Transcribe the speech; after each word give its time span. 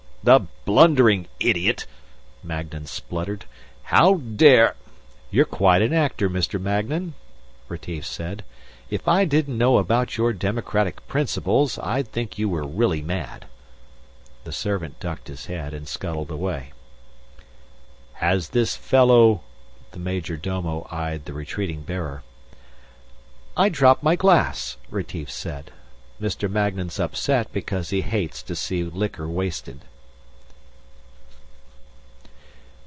"The 0.23 0.41
blundering 0.65 1.27
idiot," 1.39 1.87
Magnan 2.43 2.85
spluttered. 2.85 3.45
"How 3.85 4.17
dare" 4.17 4.75
"You're 5.31 5.45
quite 5.47 5.81
an 5.81 5.93
actor, 5.93 6.29
Mr. 6.29 6.61
Magnan," 6.61 7.15
Retief 7.67 8.05
said. 8.05 8.43
"If 8.91 9.07
I 9.07 9.25
didn't 9.25 9.57
know 9.57 9.79
about 9.79 10.17
your 10.19 10.31
democratic 10.31 11.07
principles, 11.07 11.79
I'd 11.81 12.09
think 12.11 12.37
you 12.37 12.47
were 12.47 12.67
really 12.67 13.01
mad." 13.01 13.45
The 14.43 14.51
servant 14.51 14.99
ducked 14.99 15.27
his 15.27 15.47
head 15.47 15.73
and 15.73 15.87
scuttled 15.87 16.29
away. 16.29 16.71
"Has 18.13 18.49
this 18.49 18.75
fellow...." 18.75 19.41
The 19.89 19.97
major 19.99 20.37
domo 20.37 20.87
eyed 20.91 21.25
the 21.25 21.33
retreating 21.33 21.81
bearer. 21.81 22.21
"I 23.57 23.69
dropped 23.69 24.03
my 24.03 24.15
glass," 24.15 24.77
Retief 24.91 25.31
said. 25.31 25.71
"Mr. 26.21 26.47
Magnan's 26.47 26.99
upset 26.99 27.51
because 27.51 27.89
he 27.89 28.01
hates 28.03 28.43
to 28.43 28.55
see 28.55 28.83
liquor 28.83 29.27
wasted." 29.27 29.81